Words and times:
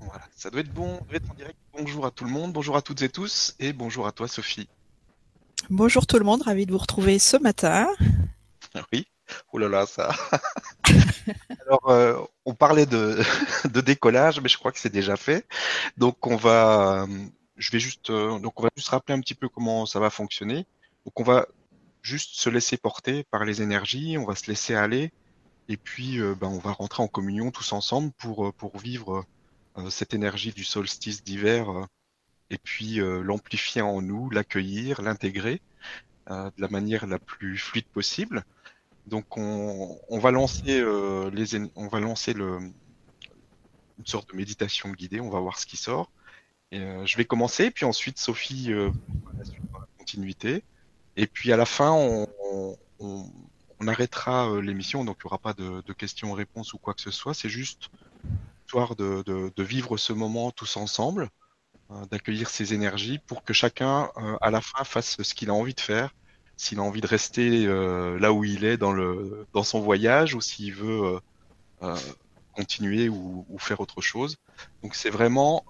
Voilà, 0.00 0.24
ça 0.36 0.50
doit 0.50 0.60
être 0.60 0.72
bon, 0.72 0.98
ça 0.98 1.04
doit 1.04 1.16
être 1.16 1.30
en 1.30 1.34
direct. 1.34 1.58
Bonjour 1.72 2.06
à 2.06 2.10
tout 2.10 2.24
le 2.24 2.30
monde, 2.30 2.52
bonjour 2.52 2.76
à 2.76 2.82
toutes 2.82 3.02
et 3.02 3.08
tous, 3.08 3.54
et 3.58 3.72
bonjour 3.72 4.06
à 4.06 4.12
toi 4.12 4.28
Sophie. 4.28 4.68
Bonjour 5.70 6.06
tout 6.06 6.18
le 6.18 6.24
monde, 6.24 6.42
ravi 6.42 6.66
de 6.66 6.72
vous 6.72 6.78
retrouver 6.78 7.18
ce 7.18 7.36
matin. 7.36 7.88
Oui, 8.92 9.06
oh 9.52 9.58
là 9.58 9.68
là, 9.68 9.86
ça. 9.86 10.12
Alors, 11.66 11.88
euh, 11.88 12.18
on 12.44 12.54
parlait 12.54 12.86
de, 12.86 13.22
de 13.68 13.80
décollage, 13.80 14.40
mais 14.40 14.48
je 14.48 14.58
crois 14.58 14.72
que 14.72 14.78
c'est 14.78 14.92
déjà 14.92 15.16
fait. 15.16 15.46
Donc, 15.96 16.26
on 16.26 16.36
va, 16.36 17.02
euh, 17.02 17.26
je 17.56 17.70
vais 17.70 17.78
juste, 17.78 18.10
euh, 18.10 18.38
donc 18.38 18.58
on 18.58 18.64
va 18.64 18.70
juste 18.76 18.88
rappeler 18.88 19.14
un 19.14 19.20
petit 19.20 19.34
peu 19.34 19.48
comment 19.48 19.86
ça 19.86 20.00
va 20.00 20.10
fonctionner. 20.10 20.66
Donc, 21.04 21.20
on 21.20 21.22
va 21.24 21.46
juste 22.02 22.34
se 22.34 22.50
laisser 22.50 22.76
porter 22.76 23.24
par 23.30 23.44
les 23.44 23.62
énergies, 23.62 24.18
on 24.18 24.24
va 24.24 24.34
se 24.34 24.48
laisser 24.48 24.74
aller, 24.74 25.12
et 25.68 25.76
puis, 25.76 26.18
euh, 26.18 26.34
ben, 26.34 26.48
on 26.48 26.58
va 26.58 26.72
rentrer 26.72 27.02
en 27.02 27.08
communion 27.08 27.50
tous 27.50 27.72
ensemble 27.72 28.12
pour 28.18 28.52
pour 28.54 28.78
vivre 28.78 29.24
cette 29.90 30.14
énergie 30.14 30.52
du 30.52 30.64
solstice 30.64 31.24
d'hiver, 31.24 31.70
euh, 31.70 31.84
et 32.50 32.58
puis 32.58 33.00
euh, 33.00 33.22
l'amplifier 33.22 33.82
en 33.82 34.02
nous, 34.02 34.30
l'accueillir, 34.30 35.02
l'intégrer 35.02 35.60
euh, 36.30 36.50
de 36.56 36.60
la 36.60 36.68
manière 36.68 37.06
la 37.06 37.18
plus 37.18 37.56
fluide 37.58 37.86
possible. 37.86 38.44
Donc, 39.06 39.36
on, 39.36 39.98
on 40.08 40.18
va 40.18 40.30
lancer 40.30 40.80
euh, 40.80 41.30
les, 41.32 41.56
on 41.74 41.88
va 41.88 42.00
lancer 42.00 42.34
le, 42.34 42.58
une 43.98 44.06
sorte 44.06 44.30
de 44.30 44.36
méditation 44.36 44.90
guidée. 44.90 45.20
On 45.20 45.30
va 45.30 45.40
voir 45.40 45.58
ce 45.58 45.66
qui 45.66 45.76
sort. 45.76 46.10
Euh, 46.72 47.04
je 47.04 47.16
vais 47.16 47.24
commencer, 47.24 47.70
puis 47.70 47.84
ensuite 47.84 48.18
Sophie 48.18 48.72
euh, 48.72 48.90
la 49.38 49.44
continuité. 49.98 50.62
Et 51.16 51.26
puis 51.26 51.52
à 51.52 51.56
la 51.56 51.66
fin, 51.66 51.90
on, 51.92 52.28
on, 52.44 52.78
on- 53.00 53.30
arrêtera 53.88 54.48
euh, 54.48 54.60
l'émission, 54.62 55.04
donc 55.04 55.16
il 55.18 55.26
n'y 55.26 55.30
aura 55.30 55.38
pas 55.38 55.54
de, 55.54 55.82
de 55.82 55.92
questions-réponses 55.92 56.72
ou 56.72 56.78
quoi 56.78 56.94
que 56.94 57.02
ce 57.02 57.10
soit. 57.10 57.34
C'est 57.34 57.48
juste 57.48 57.90
histoire 58.72 58.96
de, 58.96 59.22
de, 59.54 59.62
vivre 59.62 59.98
ce 59.98 60.14
moment 60.14 60.50
tous 60.50 60.78
ensemble, 60.78 61.28
euh, 61.90 62.06
d'accueillir 62.06 62.48
ces 62.48 62.72
énergies 62.72 63.18
pour 63.18 63.44
que 63.44 63.52
chacun, 63.52 64.08
euh, 64.16 64.38
à 64.40 64.50
la 64.50 64.62
fin, 64.62 64.82
fasse 64.84 65.22
ce 65.22 65.34
qu'il 65.34 65.50
a 65.50 65.54
envie 65.54 65.74
de 65.74 65.80
faire. 65.80 66.14
S'il 66.56 66.78
a 66.78 66.82
envie 66.82 67.02
de 67.02 67.06
rester 67.06 67.66
euh, 67.66 68.18
là 68.18 68.32
où 68.32 68.44
il 68.44 68.64
est 68.64 68.78
dans 68.78 68.92
le 68.92 69.46
dans 69.52 69.62
son 69.62 69.80
voyage, 69.80 70.34
ou 70.34 70.40
s'il 70.40 70.72
veut 70.72 71.20
euh, 71.82 71.96
continuer 72.54 73.10
ou, 73.10 73.44
faire 73.58 73.80
autre 73.80 74.00
chose. 74.00 74.36
Donc 74.82 74.94
c'est 74.94 75.10
vraiment 75.10 75.66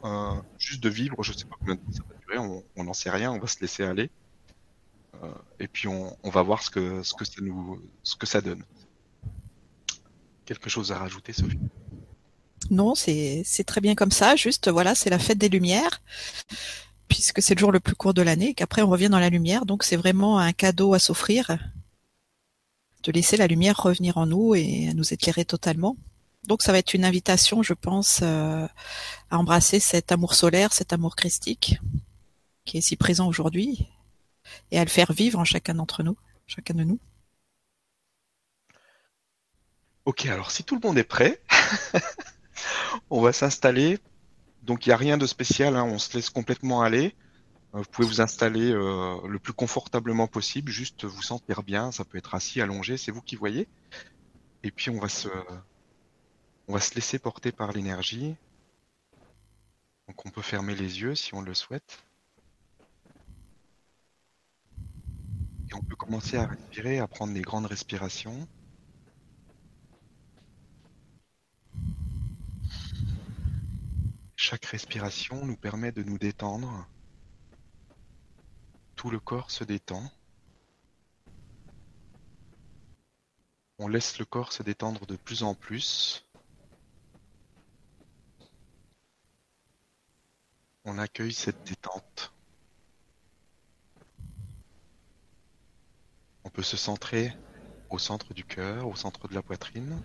juste 0.56 0.80
de 0.80 0.88
vivre. 0.88 1.20
Je 1.24 1.32
sais 1.32 1.44
pas 1.44 1.56
combien 1.58 1.74
de 1.74 1.80
temps 1.80 1.92
ça 1.92 2.04
va 2.08 2.14
durer. 2.20 2.62
On 2.76 2.84
n'en 2.84 2.94
sait 2.94 3.10
rien. 3.10 3.32
On 3.32 3.40
va 3.40 3.48
se 3.48 3.60
laisser 3.60 3.82
aller. 3.82 4.10
Et 5.58 5.66
puis 5.66 5.88
on, 5.88 6.16
on 6.22 6.30
va 6.30 6.42
voir 6.42 6.62
ce 6.62 6.70
que 6.70 7.02
ce 7.02 7.14
que 7.14 7.24
ça 7.24 7.40
nous 7.40 7.82
ce 8.04 8.14
que 8.14 8.26
ça 8.26 8.40
donne. 8.40 8.64
Quelque 10.44 10.70
chose 10.70 10.92
à 10.92 10.98
rajouter, 10.98 11.32
Sophie? 11.32 11.58
Non, 12.70 12.94
c'est 12.94 13.64
très 13.66 13.80
bien 13.80 13.94
comme 13.94 14.10
ça. 14.10 14.36
Juste, 14.36 14.68
voilà, 14.68 14.94
c'est 14.94 15.10
la 15.10 15.18
fête 15.18 15.38
des 15.38 15.48
Lumières, 15.48 16.02
puisque 17.08 17.42
c'est 17.42 17.54
le 17.54 17.60
jour 17.60 17.72
le 17.72 17.80
plus 17.80 17.94
court 17.94 18.14
de 18.14 18.22
l'année, 18.22 18.50
et 18.50 18.54
qu'après 18.54 18.82
on 18.82 18.88
revient 18.88 19.08
dans 19.08 19.18
la 19.18 19.30
lumière. 19.30 19.66
Donc 19.66 19.84
c'est 19.84 19.96
vraiment 19.96 20.38
un 20.38 20.52
cadeau 20.52 20.94
à 20.94 20.98
s'offrir, 20.98 21.58
de 23.02 23.12
laisser 23.12 23.36
la 23.36 23.46
lumière 23.46 23.76
revenir 23.82 24.16
en 24.18 24.26
nous 24.26 24.54
et 24.54 24.88
à 24.88 24.94
nous 24.94 25.12
éclairer 25.12 25.44
totalement. 25.44 25.96
Donc 26.44 26.62
ça 26.62 26.72
va 26.72 26.78
être 26.78 26.94
une 26.94 27.04
invitation, 27.04 27.62
je 27.62 27.74
pense, 27.74 28.20
euh, 28.22 28.66
à 29.30 29.38
embrasser 29.38 29.78
cet 29.78 30.10
amour 30.10 30.34
solaire, 30.34 30.72
cet 30.72 30.92
amour 30.92 31.14
christique, 31.14 31.78
qui 32.64 32.78
est 32.78 32.80
si 32.80 32.96
présent 32.96 33.28
aujourd'hui, 33.28 33.88
et 34.70 34.78
à 34.78 34.84
le 34.84 34.90
faire 34.90 35.12
vivre 35.12 35.38
en 35.38 35.44
chacun 35.44 35.74
d'entre 35.74 36.02
nous, 36.02 36.16
chacun 36.46 36.74
de 36.74 36.84
nous. 36.84 36.98
Ok, 40.04 40.26
alors 40.26 40.50
si 40.50 40.64
tout 40.64 40.74
le 40.74 40.86
monde 40.86 40.98
est 40.98 41.04
prêt, 41.04 41.40
on 43.10 43.20
va 43.20 43.32
s'installer. 43.32 43.98
Donc 44.62 44.86
il 44.86 44.90
n'y 44.90 44.92
a 44.92 44.96
rien 44.96 45.18
de 45.18 45.26
spécial, 45.26 45.76
hein, 45.76 45.84
on 45.84 45.98
se 45.98 46.14
laisse 46.16 46.30
complètement 46.30 46.82
aller. 46.82 47.14
Euh, 47.74 47.78
Vous 47.78 47.90
pouvez 47.90 48.06
vous 48.08 48.20
installer 48.20 48.72
euh, 48.72 49.16
le 49.26 49.38
plus 49.38 49.52
confortablement 49.52 50.28
possible, 50.28 50.70
juste 50.70 51.04
vous 51.04 51.22
sentir 51.22 51.62
bien. 51.62 51.90
Ça 51.92 52.04
peut 52.04 52.18
être 52.18 52.34
assis, 52.34 52.60
allongé, 52.60 52.96
c'est 52.96 53.10
vous 53.10 53.22
qui 53.22 53.36
voyez. 53.36 53.68
Et 54.62 54.70
puis 54.70 54.90
on 54.90 55.00
va 55.00 55.08
se, 55.08 55.28
on 56.68 56.74
va 56.74 56.80
se 56.80 56.94
laisser 56.94 57.18
porter 57.18 57.52
par 57.52 57.72
l'énergie. 57.72 58.36
Donc 60.08 60.24
on 60.26 60.30
peut 60.30 60.42
fermer 60.42 60.74
les 60.74 61.00
yeux 61.00 61.14
si 61.14 61.34
on 61.34 61.40
le 61.40 61.54
souhaite. 61.54 62.04
Et 65.70 65.74
on 65.74 65.80
peut 65.82 65.96
commencer 65.96 66.36
à 66.36 66.46
respirer, 66.46 66.98
à 66.98 67.08
prendre 67.08 67.32
des 67.32 67.40
grandes 67.40 67.66
respirations. 67.66 68.46
Chaque 74.44 74.64
respiration 74.64 75.46
nous 75.46 75.56
permet 75.56 75.92
de 75.92 76.02
nous 76.02 76.18
détendre. 76.18 76.88
Tout 78.96 79.08
le 79.08 79.20
corps 79.20 79.52
se 79.52 79.62
détend. 79.62 80.02
On 83.78 83.86
laisse 83.86 84.18
le 84.18 84.24
corps 84.24 84.52
se 84.52 84.64
détendre 84.64 85.06
de 85.06 85.14
plus 85.14 85.44
en 85.44 85.54
plus. 85.54 86.26
On 90.86 90.98
accueille 90.98 91.32
cette 91.32 91.62
détente. 91.62 92.32
On 96.42 96.50
peut 96.50 96.64
se 96.64 96.76
centrer 96.76 97.32
au 97.90 97.98
centre 97.98 98.34
du 98.34 98.44
cœur, 98.44 98.88
au 98.88 98.96
centre 98.96 99.28
de 99.28 99.34
la 99.36 99.42
poitrine. 99.42 100.02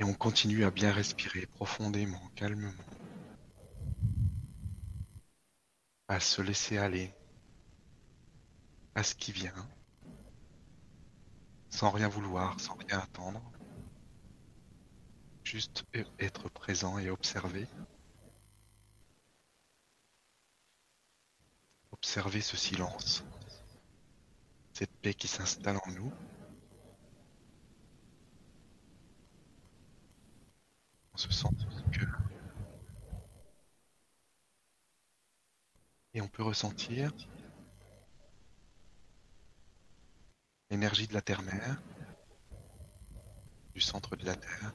Et 0.00 0.04
on 0.04 0.14
continue 0.14 0.64
à 0.64 0.70
bien 0.70 0.90
respirer 0.92 1.44
profondément, 1.44 2.30
calmement, 2.34 2.72
à 6.08 6.18
se 6.20 6.40
laisser 6.40 6.78
aller 6.78 7.12
à 8.94 9.02
ce 9.02 9.14
qui 9.14 9.30
vient, 9.30 9.68
sans 11.68 11.90
rien 11.90 12.08
vouloir, 12.08 12.58
sans 12.58 12.76
rien 12.76 12.98
attendre. 12.98 13.42
Juste 15.44 15.84
être 16.18 16.48
présent 16.48 16.98
et 16.98 17.10
observer. 17.10 17.68
Observer 21.92 22.40
ce 22.40 22.56
silence, 22.56 23.22
cette 24.72 24.96
paix 25.02 25.12
qui 25.12 25.28
s'installe 25.28 25.76
en 25.76 25.90
nous. 25.90 26.10
Se 31.20 31.28
du 31.28 31.98
cœur. 31.98 32.18
Et 36.14 36.22
on 36.22 36.28
peut 36.28 36.42
ressentir 36.42 37.12
l'énergie 40.70 41.06
de 41.06 41.12
la 41.12 41.20
terre-mère, 41.20 41.82
du 43.74 43.82
centre 43.82 44.16
de 44.16 44.24
la 44.24 44.34
Terre. 44.34 44.72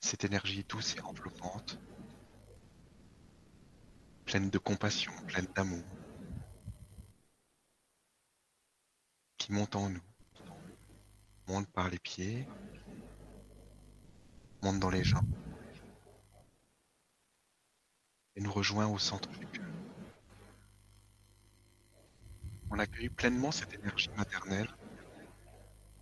Cette 0.00 0.24
énergie 0.24 0.64
douce 0.64 0.96
et 0.96 1.00
enveloppante, 1.02 1.78
pleine 4.24 4.48
de 4.48 4.56
compassion, 4.56 5.12
pleine 5.26 5.48
d'amour, 5.54 5.84
qui 9.36 9.52
monte 9.52 9.76
en 9.76 9.90
nous, 9.90 10.02
monte 11.48 11.68
par 11.68 11.90
les 11.90 11.98
pieds, 11.98 12.48
monte 14.62 14.80
dans 14.80 14.90
les 14.90 15.04
jambes 15.04 15.26
et 18.36 18.40
nous 18.40 18.52
rejoint 18.52 18.86
au 18.86 18.98
centre 18.98 19.30
du 19.30 19.46
cœur. 19.46 19.66
On 22.70 22.78
accueille 22.78 23.08
pleinement 23.08 23.50
cette 23.50 23.72
énergie 23.74 24.10
maternelle, 24.16 24.68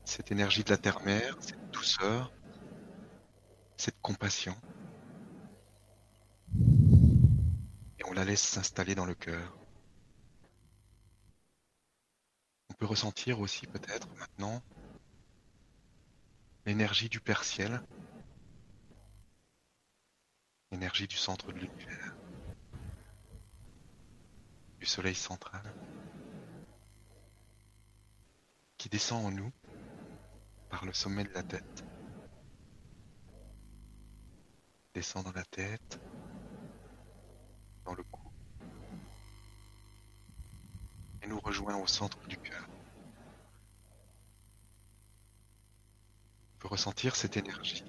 cette 0.04 0.32
énergie 0.32 0.64
de 0.64 0.70
la 0.70 0.76
terre-mère, 0.76 1.37
cette 1.41 1.70
douceur, 1.70 2.32
cette 3.76 4.00
compassion, 4.00 4.56
et 7.99 8.05
on 8.06 8.12
la 8.12 8.25
laisse 8.25 8.43
s'installer 8.43 8.94
dans 8.94 9.06
le 9.06 9.14
cœur. 9.14 9.56
On 12.70 12.75
peut 12.75 12.87
ressentir 12.87 13.40
aussi 13.40 13.67
peut-être 13.67 14.08
maintenant 14.17 14.62
l'énergie 16.67 17.08
du 17.08 17.20
Père 17.20 17.44
Ciel, 17.44 17.81
l'énergie 20.75 21.06
du 21.06 21.17
centre 21.17 21.53
de 21.53 21.61
l'univers, 21.61 22.17
du 24.81 24.87
Soleil 24.87 25.15
central, 25.15 25.62
qui 28.76 28.88
descend 28.88 29.25
en 29.25 29.31
nous 29.31 29.53
par 30.69 30.85
le 30.85 30.93
sommet 30.93 31.23
de 31.23 31.32
la 31.32 31.44
tête, 31.44 31.85
descend 34.94 35.25
dans 35.25 35.32
la 35.32 35.44
tête, 35.44 36.00
dans 37.85 37.94
le 37.94 38.03
cou, 38.03 38.29
et 41.23 41.29
nous 41.29 41.38
rejoint 41.38 41.77
au 41.77 41.87
centre 41.87 42.19
du 42.27 42.37
cœur. 42.37 42.67
On 46.55 46.59
peut 46.59 46.69
ressentir 46.69 47.15
cette 47.15 47.37
énergie 47.37 47.85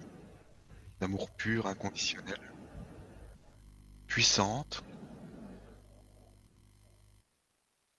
d'amour 1.00 1.32
pur, 1.32 1.66
inconditionnel, 1.66 2.55
puissante, 4.16 4.82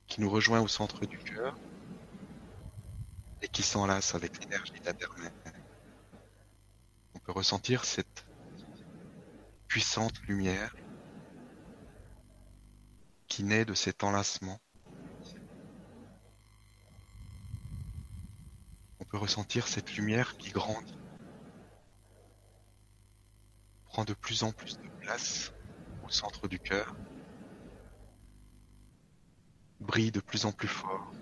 qui 0.06 0.22
nous 0.22 0.30
rejoint 0.30 0.62
au 0.62 0.66
centre 0.66 1.04
du 1.04 1.18
cœur 1.18 1.58
et 3.42 3.48
qui 3.48 3.62
s'enlace 3.62 4.14
avec 4.14 4.40
l'énergie 4.40 4.80
d'Internet. 4.82 5.34
On 7.14 7.18
peut 7.18 7.32
ressentir 7.32 7.84
cette 7.84 8.24
puissante 9.68 10.18
lumière 10.22 10.74
qui 13.28 13.42
naît 13.42 13.66
de 13.66 13.74
cet 13.74 14.02
enlacement. 14.02 14.58
On 19.00 19.04
peut 19.04 19.18
ressentir 19.18 19.68
cette 19.68 19.94
lumière 19.96 20.38
qui 20.38 20.48
grandit, 20.48 20.98
prend 23.84 24.06
de 24.06 24.14
plus 24.14 24.44
en 24.44 24.52
plus 24.52 24.78
de 24.78 24.88
place 25.02 25.52
au 26.06 26.10
centre 26.10 26.46
du 26.46 26.60
cœur, 26.60 26.94
brille 29.80 30.12
de 30.12 30.20
plus 30.20 30.44
en 30.44 30.52
plus 30.52 30.68
fort. 30.68 31.12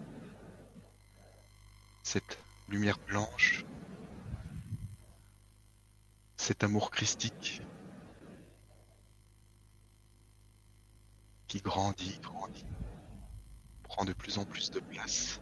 Cette 2.03 2.39
lumière 2.69 2.99
blanche, 3.07 3.65
cet 6.37 6.65
amour 6.65 6.91
christique 6.91 7.63
qui 11.49 11.63
grandit, 11.63 12.19
grandit, 12.21 12.67
prend 13.85 14.05
de 14.05 14.13
plus 14.13 14.37
en 14.37 14.45
plus 14.45 14.71
de 14.71 14.81
place 14.81 15.41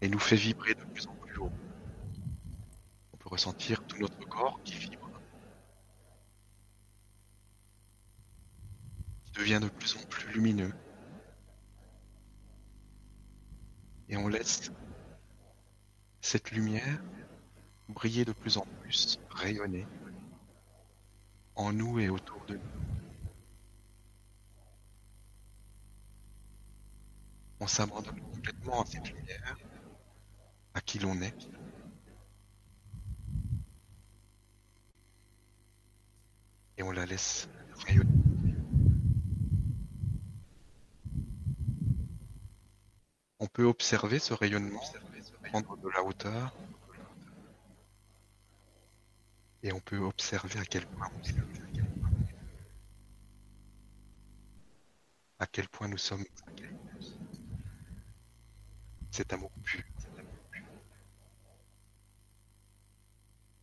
et 0.00 0.08
nous 0.08 0.20
fait 0.20 0.36
vibrer 0.36 0.74
de 0.74 0.84
plus 0.84 1.08
en 1.08 1.14
plus 1.16 1.38
haut. 1.38 1.52
On 3.12 3.16
peut 3.16 3.28
ressentir 3.28 3.84
tout 3.88 3.98
notre 3.98 4.28
corps 4.28 4.60
qui 4.62 4.74
vibre, 4.74 5.07
devient 9.38 9.60
de 9.62 9.68
plus 9.68 9.96
en 9.96 10.00
plus 10.06 10.32
lumineux. 10.32 10.72
Et 14.08 14.16
on 14.16 14.26
laisse 14.26 14.72
cette 16.20 16.50
lumière 16.50 17.00
briller 17.88 18.24
de 18.24 18.32
plus 18.32 18.58
en 18.58 18.66
plus, 18.80 19.18
rayonner 19.30 19.86
en 21.54 21.72
nous 21.72 22.00
et 22.00 22.08
autour 22.08 22.44
de 22.46 22.54
nous. 22.54 22.62
On 27.60 27.66
s'abandonne 27.66 28.20
complètement 28.20 28.82
à 28.82 28.86
cette 28.86 29.08
lumière, 29.08 29.56
à 30.74 30.80
qui 30.80 30.98
l'on 30.98 31.20
est. 31.20 31.48
Et 36.76 36.82
on 36.82 36.92
la 36.92 37.06
laisse 37.06 37.48
rayonner. 37.86 38.27
Peut 43.58 43.64
observer 43.64 44.20
ce 44.20 44.34
rayonnement, 44.34 44.84
prendre 45.48 45.76
de 45.78 45.88
la 45.88 46.04
hauteur, 46.04 46.56
et 49.64 49.72
on 49.72 49.80
peut 49.80 49.98
observer 49.98 50.60
à 50.60 50.64
quel 50.64 50.86
point 50.86 51.10
à 55.40 55.46
quel 55.48 55.68
point 55.68 55.88
nous 55.88 55.98
sommes 55.98 56.24
cet 59.10 59.32
amour 59.32 59.50
pur. 59.64 59.82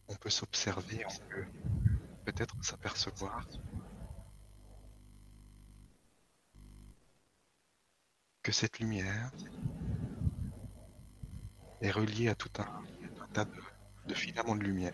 On 0.09 0.15
peut 0.18 0.30
s'observer, 0.30 1.06
on 1.06 1.30
peut 1.30 1.45
peut-être 2.25 2.57
s'apercevoir 2.65 3.48
que 8.45 8.51
cette 8.51 8.77
lumière 8.77 9.31
est 11.86 11.92
reliée 11.92 12.30
à 12.30 12.36
tout 12.36 12.50
un, 12.58 12.84
tas 13.34 13.46
de, 13.46 13.62
de 14.08 14.14
filaments 14.14 14.56
de 14.56 14.64
lumière 14.64 14.94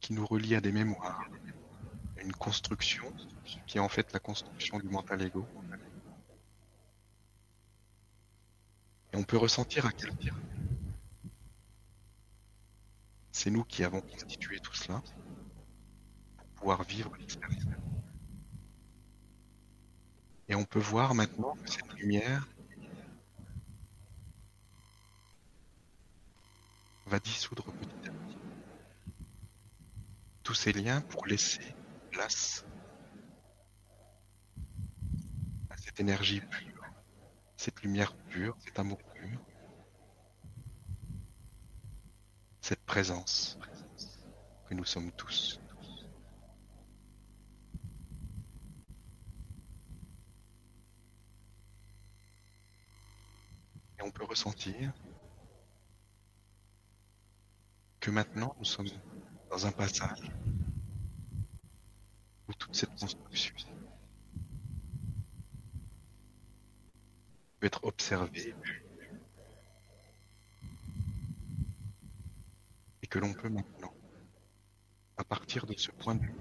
qui 0.00 0.12
nous 0.12 0.26
relie 0.26 0.54
à 0.54 0.60
des 0.60 0.72
mémoires, 0.72 1.24
à 2.18 2.22
une 2.22 2.32
construction 2.32 3.12
qui 3.66 3.78
est 3.78 3.80
en 3.80 3.88
fait 3.88 4.12
la 4.12 4.18
construction 4.18 4.78
du 4.78 4.88
mental 4.88 5.22
ego. 5.22 5.46
Et 9.12 9.16
on 9.16 9.22
peut 9.22 9.36
ressentir 9.36 9.86
à 9.86 9.92
quel 9.92 10.12
point 10.14 10.36
c'est 13.30 13.50
nous 13.50 13.64
qui 13.64 13.82
avons 13.82 14.00
constitué 14.02 14.60
tout 14.60 14.74
cela 14.74 15.02
pour 16.36 16.46
pouvoir 16.56 16.82
vivre 16.82 17.12
l'expérience. 17.18 17.62
Et 20.48 20.54
on 20.54 20.64
peut 20.64 20.80
voir 20.80 21.14
maintenant 21.14 21.54
que 21.54 21.70
cette 21.70 21.92
lumière 21.94 22.46
va 27.12 27.20
dissoudre 27.20 27.70
petit 27.74 28.08
à 28.08 28.10
petit 28.10 28.38
tous 30.42 30.54
ces 30.54 30.72
liens 30.72 31.02
pour 31.02 31.26
laisser 31.26 31.74
place 32.10 32.64
à 35.68 35.76
cette 35.76 36.00
énergie 36.00 36.40
pure, 36.40 36.86
cette 37.58 37.82
lumière 37.82 38.16
pure, 38.30 38.56
cet 38.64 38.78
amour 38.78 38.96
pur, 39.12 39.38
cette 42.62 42.82
présence 42.86 43.58
que 44.66 44.72
nous 44.72 44.86
sommes 44.86 45.12
tous. 45.12 45.60
Et 53.98 54.02
on 54.02 54.10
peut 54.10 54.24
ressentir 54.24 54.94
que 58.02 58.10
maintenant 58.10 58.52
nous 58.58 58.64
sommes 58.64 58.88
dans 59.48 59.64
un 59.64 59.70
passage 59.70 60.28
où 62.48 62.52
toute 62.54 62.74
cette 62.74 62.92
construction 62.96 63.68
peut 67.60 67.66
être 67.68 67.84
observée 67.84 68.56
et 73.02 73.06
que 73.06 73.20
l'on 73.20 73.32
peut 73.34 73.48
maintenant, 73.48 73.94
à 75.16 75.22
partir 75.22 75.64
de 75.64 75.74
ce 75.74 75.92
point 75.92 76.16
de 76.16 76.22
vue, 76.22 76.34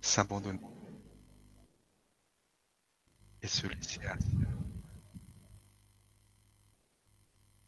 s'abandonner 0.00 0.58
et 3.40 3.46
se 3.46 3.68
laisser 3.68 4.00
aller 4.04 4.26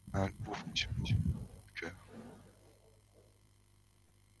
un 0.13 0.29
nouveau 0.39 0.53
fonctionnement 0.53 1.03
du 1.03 1.15
cœur 1.75 1.95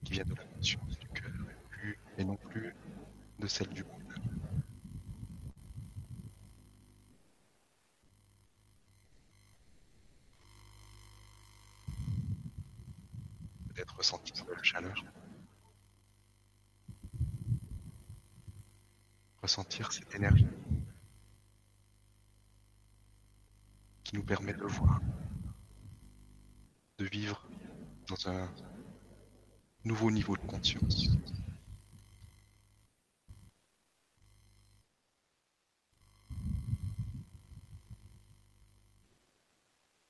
qui 0.03 0.13
vient 0.13 0.25
de 0.25 0.35
la 0.35 0.43
conscience 0.43 0.99
du 0.99 1.07
cœur 1.09 1.31
et, 2.17 2.23
non 2.23 2.35
plus 2.35 2.75
de 3.39 3.47
celle 3.47 3.69
du 3.69 3.83
monde. 3.83 4.01
Peut-être 13.73 13.95
ressentir 13.95 14.45
la 14.55 14.61
chaleur. 14.61 15.03
Ressentir 19.41 19.91
cette 19.91 20.13
énergie 20.13 20.47
qui 24.03 24.17
nous 24.17 24.23
permet 24.23 24.53
de 24.53 24.63
voir, 24.65 24.99
de 26.97 27.05
vivre 27.05 27.47
un 28.27 28.49
nouveau 29.83 30.11
niveau 30.11 30.35
de 30.35 30.41
conscience. 30.41 31.09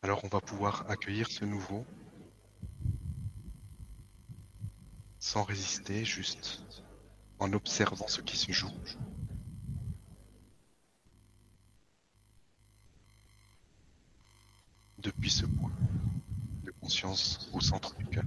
Alors 0.04 0.24
on 0.26 0.28
va 0.28 0.42
pouvoir 0.42 0.90
accueillir 0.90 1.30
ce 1.30 1.46
nouveau 1.46 1.86
sans 5.20 5.44
résister, 5.44 6.04
juste 6.04 6.64
en 7.40 7.54
observant 7.54 8.08
ce 8.08 8.22
qui 8.22 8.36
se 8.36 8.52
joue. 8.52 8.72
Depuis 14.98 15.30
ce 15.30 15.46
point 15.46 15.72
au 17.54 17.62
centre 17.62 17.96
du 17.96 18.06
cœur. 18.06 18.24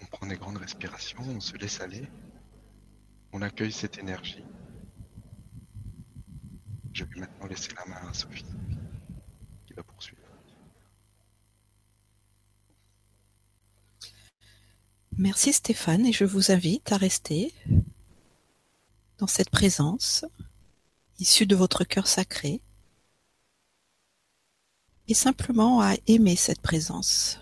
On 0.00 0.06
prend 0.06 0.26
des 0.26 0.36
grandes 0.36 0.58
respirations, 0.58 1.22
on 1.28 1.40
se 1.40 1.56
laisse 1.56 1.80
aller, 1.80 2.08
on 3.32 3.42
accueille 3.42 3.72
cette 3.72 3.98
énergie 3.98 4.44
Je 6.92 7.04
vais 7.04 7.20
maintenant 7.20 7.46
laisser 7.46 7.72
la 7.74 7.86
main 7.86 8.08
à 8.08 8.12
Sophie, 8.12 8.44
qui 9.66 9.72
va 9.74 9.82
poursuivre. 9.82 10.20
Merci 15.16 15.52
Stéphane 15.52 16.06
et 16.06 16.12
je 16.12 16.24
vous 16.24 16.50
invite 16.50 16.90
à 16.90 16.96
rester 16.96 17.54
dans 19.18 19.26
cette 19.26 19.50
présence 19.50 20.24
issue 21.18 21.46
de 21.46 21.54
votre 21.54 21.84
cœur 21.84 22.06
sacré 22.08 22.60
et 25.08 25.14
simplement 25.14 25.80
à 25.80 25.94
aimer 26.06 26.36
cette 26.36 26.60
présence. 26.60 27.38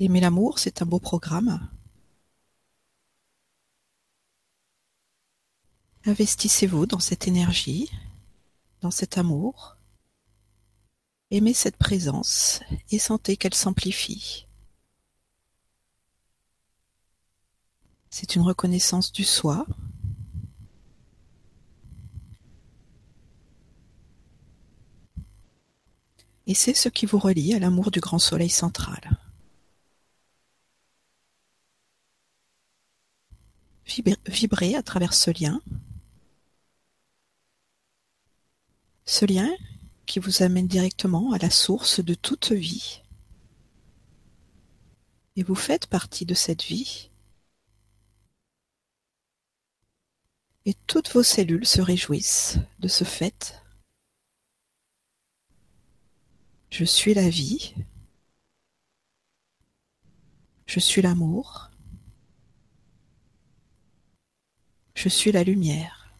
Aimer 0.00 0.20
l'amour, 0.20 0.58
c'est 0.58 0.82
un 0.82 0.86
beau 0.86 0.98
programme. 0.98 1.70
Investissez-vous 6.06 6.86
dans 6.86 6.98
cette 6.98 7.28
énergie, 7.28 7.90
dans 8.80 8.90
cet 8.90 9.16
amour. 9.16 9.76
Aimez 11.30 11.54
cette 11.54 11.76
présence 11.76 12.60
et 12.90 12.98
sentez 12.98 13.36
qu'elle 13.36 13.54
s'amplifie. 13.54 14.46
C'est 18.10 18.36
une 18.36 18.42
reconnaissance 18.42 19.10
du 19.12 19.24
soi. 19.24 19.66
Et 26.46 26.54
c'est 26.54 26.74
ce 26.74 26.88
qui 26.88 27.06
vous 27.06 27.18
relie 27.18 27.54
à 27.54 27.58
l'amour 27.58 27.90
du 27.90 28.00
grand 28.00 28.18
soleil 28.18 28.50
central. 28.50 29.18
Vibrez 34.26 34.74
à 34.74 34.82
travers 34.82 35.14
ce 35.14 35.30
lien 35.30 35.60
Ce 39.06 39.24
lien 39.26 39.50
qui 40.06 40.18
vous 40.18 40.42
amène 40.42 40.66
directement 40.66 41.32
à 41.32 41.38
la 41.38 41.50
source 41.50 42.00
de 42.00 42.14
toute 42.14 42.52
vie. 42.52 43.02
Et 45.36 45.42
vous 45.42 45.54
faites 45.54 45.86
partie 45.86 46.24
de 46.26 46.34
cette 46.34 46.62
vie. 46.62 47.10
Et 50.64 50.74
toutes 50.86 51.12
vos 51.12 51.22
cellules 51.22 51.66
se 51.66 51.82
réjouissent 51.82 52.58
de 52.78 52.88
ce 52.88 53.04
fait. 53.04 53.63
Je 56.76 56.84
suis 56.84 57.14
la 57.14 57.28
vie. 57.28 57.72
Je 60.66 60.80
suis 60.80 61.02
l'amour. 61.02 61.70
Je 64.96 65.08
suis 65.08 65.30
la 65.30 65.44
lumière. 65.44 66.12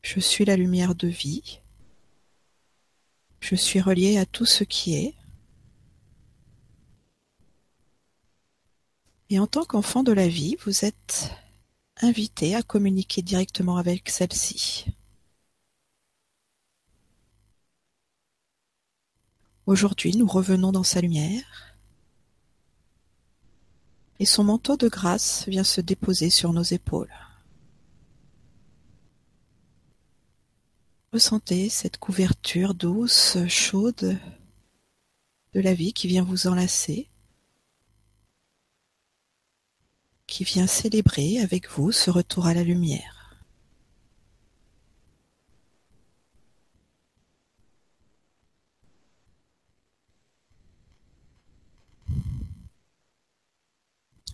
Je 0.00 0.20
suis 0.20 0.46
la 0.46 0.56
lumière 0.56 0.94
de 0.94 1.08
vie. 1.08 1.60
Je 3.40 3.56
suis 3.56 3.82
relié 3.82 4.16
à 4.16 4.24
tout 4.24 4.46
ce 4.46 4.64
qui 4.64 4.94
est. 4.94 5.19
Et 9.30 9.38
en 9.38 9.46
tant 9.46 9.64
qu'enfant 9.64 10.02
de 10.02 10.10
la 10.10 10.26
vie, 10.26 10.56
vous 10.64 10.84
êtes 10.84 11.30
invité 12.02 12.56
à 12.56 12.62
communiquer 12.62 13.22
directement 13.22 13.76
avec 13.76 14.10
celle-ci. 14.10 14.86
Aujourd'hui, 19.66 20.16
nous 20.16 20.26
revenons 20.26 20.72
dans 20.72 20.82
sa 20.82 21.00
lumière 21.00 21.76
et 24.18 24.26
son 24.26 24.42
manteau 24.42 24.76
de 24.76 24.88
grâce 24.88 25.46
vient 25.46 25.62
se 25.62 25.80
déposer 25.80 26.28
sur 26.28 26.52
nos 26.52 26.64
épaules. 26.64 27.14
Ressentez 31.12 31.68
cette 31.68 31.98
couverture 31.98 32.74
douce, 32.74 33.38
chaude 33.46 34.18
de 35.54 35.60
la 35.60 35.74
vie 35.74 35.92
qui 35.92 36.08
vient 36.08 36.24
vous 36.24 36.48
enlacer, 36.48 37.09
qui 40.30 40.44
vient 40.44 40.68
célébrer 40.68 41.40
avec 41.40 41.68
vous 41.68 41.90
ce 41.90 42.08
retour 42.08 42.46
à 42.46 42.54
la 42.54 42.62
lumière. 42.62 43.36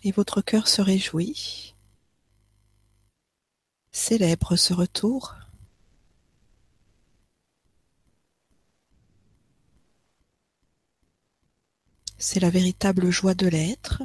Et 0.04 0.12
votre 0.12 0.42
cœur 0.42 0.68
se 0.68 0.82
réjouit, 0.82 1.74
célèbre 3.90 4.54
ce 4.54 4.74
retour. 4.74 5.34
C'est 12.18 12.40
la 12.40 12.50
véritable 12.50 13.10
joie 13.10 13.34
de 13.34 13.48
l'être 13.48 14.02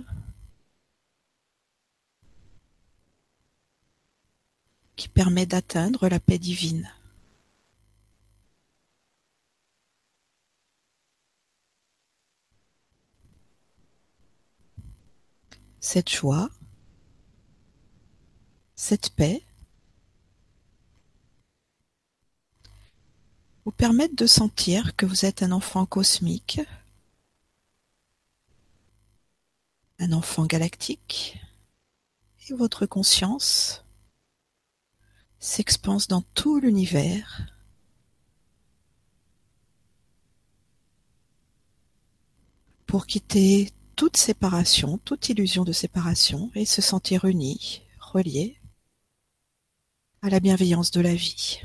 permet 5.10 5.46
d'atteindre 5.46 6.08
la 6.08 6.20
paix 6.20 6.40
divine. 6.40 6.92
Cette 15.80 16.10
joie, 16.10 16.50
cette 18.76 19.10
paix 19.12 19.44
vous 23.66 23.72
permettent 23.72 24.18
de 24.18 24.28
sentir 24.28 24.96
que 24.96 25.06
vous 25.06 25.26
êtes 25.26 25.44
un 25.44 25.52
enfant 25.52 25.86
cosmique 25.86 26.62
un 30.02 30.14
enfant 30.14 30.48
galactique, 30.48 31.40
et 32.50 32.54
votre 32.56 32.88
conscience 32.88 33.86
s'expanse 35.42 36.08
dans 36.08 36.22
tout 36.22 36.60
l'univers 36.60 37.48
pour 42.86 43.08
quitter 43.08 43.72
toute 43.96 44.18
séparation, 44.18 45.00
toute 45.00 45.30
illusion 45.30 45.64
de 45.64 45.72
séparation 45.74 46.52
et 46.56 46.66
se 46.66 46.82
sentir 46.82 47.26
uni, 47.26 47.82
relié 48.00 48.60
à 50.22 50.30
la 50.30 50.40
bienveillance 50.40 50.92
de 50.92 51.02
la 51.02 51.16
vie. 51.16 51.62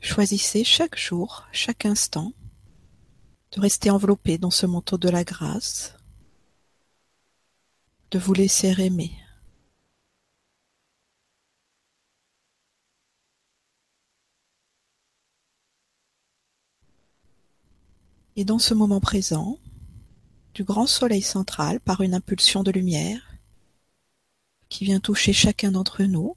Choisissez 0.00 0.64
chaque 0.64 0.98
jour, 0.98 1.46
chaque 1.52 1.86
instant, 1.86 2.32
de 3.52 3.60
rester 3.60 3.90
enveloppé 3.90 4.38
dans 4.38 4.50
ce 4.50 4.66
manteau 4.66 4.98
de 4.98 5.08
la 5.08 5.24
grâce, 5.24 5.96
de 8.10 8.18
vous 8.18 8.34
laisser 8.34 8.74
aimer. 8.80 9.12
Et 18.36 18.44
dans 18.44 18.58
ce 18.58 18.72
moment 18.72 19.00
présent, 19.00 19.58
du 20.54 20.62
grand 20.62 20.86
soleil 20.86 21.22
central, 21.22 21.80
par 21.80 22.02
une 22.02 22.14
impulsion 22.14 22.62
de 22.62 22.70
lumière, 22.70 23.34
qui 24.68 24.84
vient 24.84 25.00
toucher 25.00 25.32
chacun 25.32 25.72
d'entre 25.72 26.04
nous, 26.04 26.36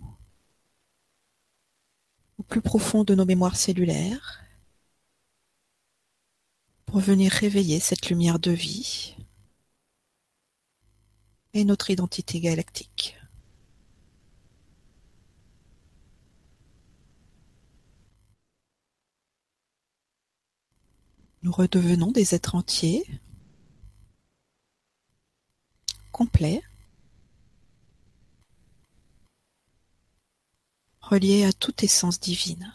au 2.38 2.44
plus 2.44 2.62
profond 2.62 3.04
de 3.04 3.14
nos 3.14 3.26
mémoires 3.26 3.56
cellulaires 3.56 4.42
pour 6.92 7.00
venir 7.00 7.32
réveiller 7.32 7.80
cette 7.80 8.10
lumière 8.10 8.38
de 8.38 8.52
vie 8.52 9.16
et 11.54 11.64
notre 11.64 11.90
identité 11.90 12.42
galactique. 12.42 13.18
Nous 21.44 21.54
redevenons 21.54 22.12
des 22.12 22.36
êtres 22.36 22.56
entiers, 22.56 23.06
complets, 26.12 26.62
relié 31.00 31.46
à 31.46 31.54
toute 31.54 31.84
essence 31.84 32.20
divine. 32.20 32.74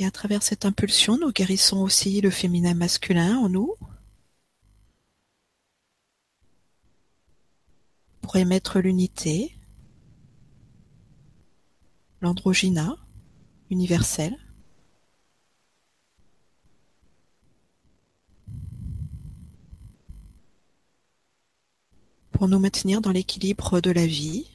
Et 0.00 0.06
à 0.06 0.10
travers 0.10 0.42
cette 0.42 0.64
impulsion, 0.64 1.18
nous 1.18 1.30
guérissons 1.30 1.82
aussi 1.82 2.22
le 2.22 2.30
féminin 2.30 2.72
masculin 2.72 3.36
en 3.36 3.50
nous. 3.50 3.74
Pour 8.22 8.34
émettre 8.36 8.78
l'unité, 8.78 9.54
l'androgyna 12.22 12.96
universel. 13.68 14.34
Pour 22.32 22.48
nous 22.48 22.58
maintenir 22.58 23.02
dans 23.02 23.12
l'équilibre 23.12 23.82
de 23.82 23.90
la 23.90 24.06
vie, 24.06 24.50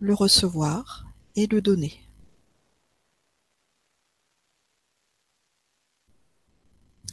le 0.00 0.12
recevoir 0.12 1.06
et 1.36 1.46
le 1.46 1.62
donner. 1.62 2.05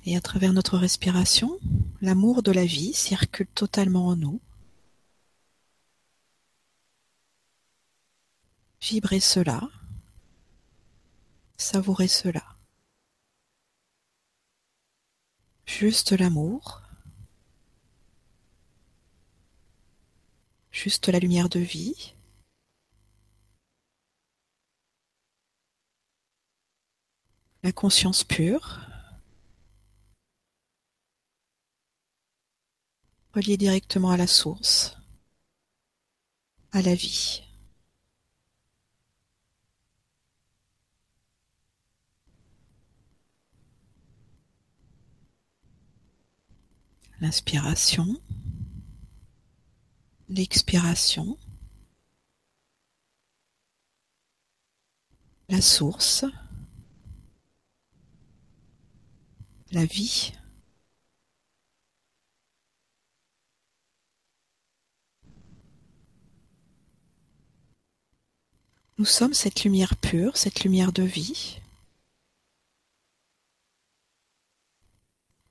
Et 0.05 0.17
à 0.17 0.21
travers 0.21 0.51
notre 0.51 0.77
respiration, 0.77 1.59
l'amour 2.01 2.43
de 2.43 2.51
la 2.51 2.65
vie 2.65 2.93
circule 2.93 3.47
totalement 3.47 4.07
en 4.07 4.15
nous. 4.17 4.41
Vibrez 8.81 9.21
cela, 9.21 9.61
savourez 11.55 12.09
cela. 12.09 12.43
Juste 15.65 16.11
l'amour, 16.11 16.81
juste 20.71 21.07
la 21.07 21.19
lumière 21.19 21.47
de 21.47 21.59
vie. 21.59 22.13
La 27.63 27.71
conscience 27.71 28.25
pure, 28.25 28.92
reliée 33.33 33.57
directement 33.57 34.11
à 34.11 34.17
la 34.17 34.27
source, 34.27 34.97
à 36.71 36.81
la 36.81 36.95
vie. 36.95 37.41
L'inspiration 47.19 48.19
l'expiration, 50.33 51.37
la 55.49 55.61
source, 55.61 56.25
la 59.71 59.85
vie. 59.85 60.33
Nous 68.99 69.05
sommes 69.05 69.33
cette 69.33 69.63
lumière 69.63 69.97
pure, 69.97 70.37
cette 70.37 70.63
lumière 70.63 70.91
de 70.91 71.01
vie, 71.01 71.59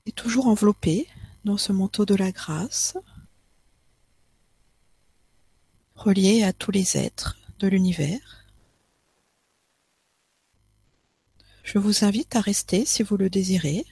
et 0.05 0.13
toujours 0.13 0.47
enveloppée 0.47 1.09
dans 1.43 1.57
ce 1.57 1.73
manteau 1.73 2.05
de 2.05 2.15
la 2.15 2.31
grâce. 2.31 2.97
Relié 5.95 6.43
à 6.43 6.53
tous 6.53 6.71
les 6.71 6.97
êtres 6.97 7.37
de 7.59 7.67
l'univers. 7.67 8.45
Je 11.65 11.79
vous 11.79 12.05
invite 12.05 12.37
à 12.37 12.41
rester, 12.41 12.85
si 12.85 13.03
vous 13.03 13.17
le 13.17 13.29
désirez, 13.29 13.85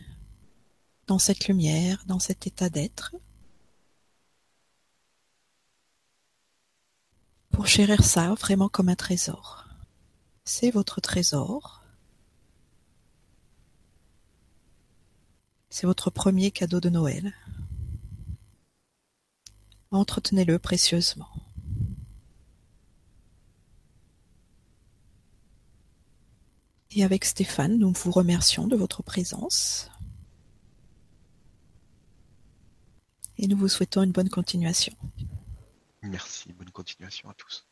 dans 1.08 1.20
cette 1.20 1.50
lumière, 1.50 2.04
dans 2.06 2.20
cet 2.20 2.48
état 2.48 2.70
d'être, 2.70 3.16
chérir 7.66 8.04
ça 8.04 8.34
vraiment 8.36 8.70
comme 8.70 8.90
un 8.90 8.96
trésor. 8.96 9.68
C'est 10.44 10.72
votre 10.72 11.02
trésor. 11.02 11.84
C'est 15.70 15.88
votre 15.88 16.10
premier 16.10 16.52
cadeau 16.52 16.80
de 16.80 16.90
Noël. 16.90 17.34
Entretenez-le 19.92 20.60
précieusement. 20.60 21.30
Et 26.94 27.04
avec 27.04 27.24
Stéphane, 27.24 27.78
nous 27.78 27.94
vous 27.94 28.12
remercions 28.12 28.68
de 28.68 28.76
votre 28.76 29.02
présence. 29.02 29.90
Et 33.38 33.48
nous 33.48 33.58
vous 33.58 33.70
souhaitons 33.70 34.04
une 34.04 34.12
bonne 34.12 34.30
continuation. 34.30 34.94
Merci, 36.04 36.54
bonne 36.54 36.70
continuation 36.70 37.30
à 37.30 37.34
tous. 37.34 37.68